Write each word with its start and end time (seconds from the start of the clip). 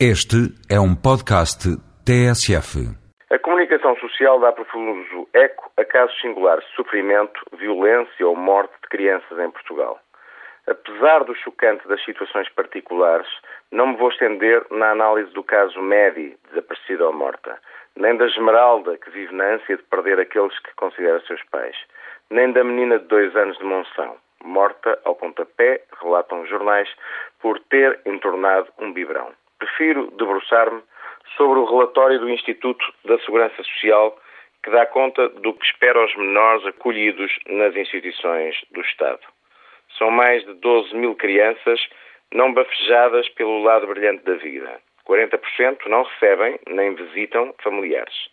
Este 0.00 0.50
é 0.68 0.80
um 0.80 0.92
podcast 0.92 1.70
TSF. 2.04 2.82
A 3.30 3.38
comunicação 3.38 3.94
social 3.98 4.40
dá 4.40 4.50
profuso 4.50 5.28
eco 5.32 5.70
a 5.76 5.84
casos 5.84 6.20
singulares 6.20 6.66
de 6.66 6.74
sofrimento, 6.74 7.40
violência 7.56 8.26
ou 8.26 8.34
morte 8.34 8.74
de 8.82 8.88
crianças 8.88 9.38
em 9.38 9.48
Portugal. 9.52 10.00
Apesar 10.66 11.22
do 11.22 11.32
chocante 11.36 11.86
das 11.86 12.04
situações 12.04 12.48
particulares, 12.48 13.28
não 13.70 13.86
me 13.86 13.96
vou 13.96 14.08
estender 14.08 14.66
na 14.72 14.90
análise 14.90 15.32
do 15.32 15.44
caso 15.44 15.80
Medi, 15.80 16.36
desaparecida 16.48 17.06
ou 17.06 17.12
morta, 17.12 17.56
nem 17.94 18.16
da 18.16 18.26
Esmeralda, 18.26 18.98
que 18.98 19.10
vive 19.10 19.32
na 19.32 19.54
ânsia 19.54 19.76
de 19.76 19.84
perder 19.84 20.18
aqueles 20.18 20.58
que 20.58 20.74
considera 20.74 21.20
seus 21.20 21.42
pais, 21.52 21.76
nem 22.30 22.52
da 22.52 22.64
menina 22.64 22.98
de 22.98 23.06
dois 23.06 23.36
anos 23.36 23.56
de 23.58 23.64
Monção, 23.64 24.16
morta 24.42 24.98
ao 25.04 25.14
pontapé, 25.14 25.84
relatam 26.02 26.42
os 26.42 26.48
jornais, 26.48 26.88
por 27.40 27.60
ter 27.60 28.00
entornado 28.04 28.66
um 28.80 28.92
biberão 28.92 29.30
prefiro 29.64 30.10
debruçar-me 30.12 30.82
sobre 31.36 31.58
o 31.58 31.64
relatório 31.64 32.18
do 32.20 32.28
Instituto 32.28 32.84
da 33.04 33.18
Segurança 33.20 33.56
Social 33.56 34.18
que 34.62 34.70
dá 34.70 34.86
conta 34.86 35.28
do 35.28 35.52
que 35.52 35.66
espera 35.66 35.98
aos 35.98 36.14
menores 36.16 36.66
acolhidos 36.66 37.30
nas 37.48 37.74
instituições 37.76 38.56
do 38.70 38.80
Estado. 38.80 39.20
São 39.98 40.10
mais 40.10 40.44
de 40.44 40.54
12 40.54 40.94
mil 40.94 41.14
crianças 41.14 41.80
não 42.32 42.52
bafejadas 42.52 43.28
pelo 43.30 43.62
lado 43.62 43.86
brilhante 43.86 44.24
da 44.24 44.34
vida. 44.34 44.80
40% 45.06 45.86
não 45.86 46.02
recebem 46.02 46.58
nem 46.68 46.94
visitam 46.94 47.54
familiares. 47.62 48.28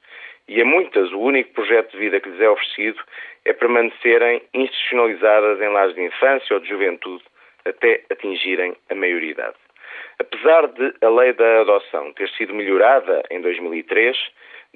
E 0.47 0.61
a 0.61 0.65
muitas, 0.65 1.11
o 1.11 1.19
único 1.19 1.53
projeto 1.53 1.91
de 1.91 1.97
vida 1.97 2.19
que 2.19 2.29
lhes 2.29 2.41
é 2.41 2.49
oferecido 2.49 3.01
é 3.45 3.53
permanecerem 3.53 4.41
institucionalizadas 4.53 5.61
em 5.61 5.67
lares 5.67 5.95
de 5.95 6.01
infância 6.01 6.55
ou 6.55 6.59
de 6.61 6.69
juventude 6.69 7.23
até 7.65 8.03
atingirem 8.09 8.75
a 8.89 8.95
maioridade. 8.95 9.55
Apesar 10.21 10.67
de 10.67 10.93
a 11.01 11.09
lei 11.09 11.33
da 11.33 11.61
adoção 11.61 12.13
ter 12.13 12.29
sido 12.29 12.53
melhorada 12.53 13.23
em 13.31 13.41
2003, 13.41 14.15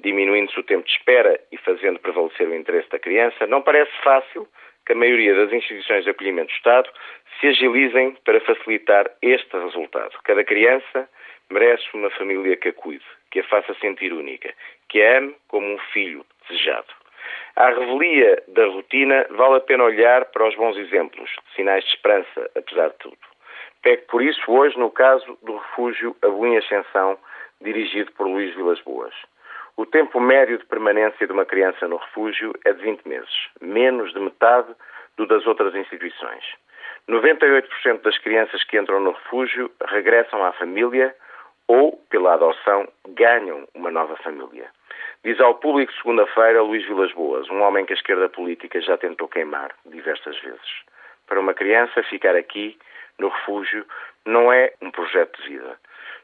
diminuindo-se 0.00 0.58
o 0.58 0.64
tempo 0.64 0.84
de 0.84 0.90
espera 0.90 1.38
e 1.52 1.56
fazendo 1.58 2.00
prevalecer 2.00 2.48
o 2.48 2.54
interesse 2.54 2.90
da 2.90 2.98
criança, 2.98 3.46
não 3.46 3.62
parece 3.62 3.92
fácil 4.02 4.48
que 4.84 4.92
a 4.92 4.96
maioria 4.96 5.36
das 5.36 5.52
instituições 5.52 6.02
de 6.02 6.10
acolhimento 6.10 6.48
do 6.48 6.56
Estado 6.56 6.90
se 7.38 7.46
agilizem 7.46 8.16
para 8.24 8.40
facilitar 8.40 9.08
este 9.22 9.56
resultado. 9.56 10.18
Cada 10.24 10.42
criança 10.42 11.08
merece 11.48 11.84
uma 11.94 12.10
família 12.10 12.56
que 12.56 12.70
a 12.70 12.72
cuide, 12.72 13.04
que 13.30 13.38
a 13.38 13.44
faça 13.44 13.72
sentir 13.74 14.12
única, 14.12 14.52
que 14.88 15.00
a 15.00 15.18
ame 15.18 15.36
como 15.46 15.64
um 15.64 15.78
filho 15.92 16.26
desejado. 16.48 16.92
À 17.54 17.68
revelia 17.68 18.42
da 18.48 18.66
rotina, 18.66 19.24
vale 19.30 19.58
a 19.58 19.60
pena 19.60 19.84
olhar 19.84 20.24
para 20.24 20.48
os 20.48 20.56
bons 20.56 20.76
exemplos, 20.76 21.30
sinais 21.54 21.84
de 21.84 21.90
esperança, 21.90 22.50
apesar 22.56 22.88
de 22.88 22.98
tudo. 22.98 23.35
Pego 23.86 24.02
por 24.08 24.20
isso 24.20 24.50
hoje 24.50 24.76
no 24.76 24.90
caso 24.90 25.38
do 25.44 25.58
refúgio 25.58 26.16
Aboim 26.20 26.56
Ascensão, 26.56 27.16
dirigido 27.60 28.10
por 28.14 28.26
Luís 28.26 28.52
Vilas 28.56 28.80
Boas. 28.80 29.14
O 29.76 29.86
tempo 29.86 30.18
médio 30.18 30.58
de 30.58 30.64
permanência 30.64 31.24
de 31.24 31.32
uma 31.32 31.44
criança 31.44 31.86
no 31.86 31.98
refúgio 31.98 32.52
é 32.64 32.72
de 32.72 32.82
20 32.82 33.06
meses, 33.06 33.48
menos 33.60 34.12
de 34.12 34.18
metade 34.18 34.74
do 35.16 35.24
das 35.24 35.46
outras 35.46 35.72
instituições. 35.76 36.42
98% 37.08 38.02
das 38.02 38.18
crianças 38.18 38.64
que 38.64 38.76
entram 38.76 38.98
no 38.98 39.12
refúgio 39.12 39.70
regressam 39.88 40.44
à 40.44 40.50
família 40.54 41.14
ou, 41.68 41.92
pela 42.10 42.34
adoção, 42.34 42.88
ganham 43.10 43.68
uma 43.72 43.92
nova 43.92 44.16
família. 44.16 44.68
Diz 45.22 45.38
ao 45.38 45.54
público 45.54 45.92
segunda-feira 45.92 46.60
Luís 46.60 46.84
Vilas 46.88 47.12
Boas, 47.12 47.48
um 47.50 47.62
homem 47.62 47.86
que 47.86 47.92
a 47.92 47.96
esquerda 47.96 48.28
política 48.28 48.80
já 48.80 48.98
tentou 48.98 49.28
queimar 49.28 49.70
diversas 49.84 50.36
vezes. 50.40 50.95
Para 51.26 51.40
uma 51.40 51.54
criança, 51.54 52.02
ficar 52.04 52.36
aqui 52.36 52.78
no 53.18 53.28
refúgio 53.28 53.84
não 54.24 54.52
é 54.52 54.72
um 54.80 54.90
projeto 54.90 55.40
de 55.42 55.48
vida. 55.48 55.78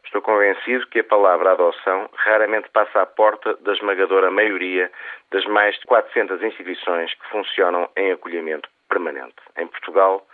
Estou 0.05 0.20
convencido 0.20 0.86
que 0.89 1.00
a 1.00 1.05
palavra 1.05 1.53
adoção 1.53 2.11
raramente 2.14 2.69
passa 2.70 3.03
à 3.03 3.06
porta 3.06 3.55
da 3.61 3.73
esmagadora 3.73 4.30
maioria 4.30 4.91
das 5.30 5.45
mais 5.47 5.77
de 5.77 5.86
400 5.86 6.42
instituições 6.42 7.14
que 7.14 7.28
funcionam 7.30 7.89
em 7.97 8.12
acolhimento 8.12 8.68
permanente. 8.89 9.36
Em 9.57 9.67
Portugal, 9.67 10.27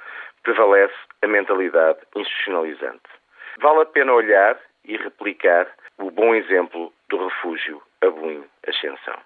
prevalece 0.42 0.94
a 1.22 1.26
mentalidade 1.26 2.00
institucionalizante. 2.16 3.02
Vale 3.60 3.82
a 3.82 3.86
pena 3.86 4.12
olhar 4.12 4.58
e 4.84 4.96
replicar 4.96 5.68
o 5.98 6.10
bom 6.10 6.34
exemplo 6.34 6.92
do 7.08 7.28
refúgio 7.28 7.82
Abuim 8.02 8.44
Ascensão. 8.66 9.18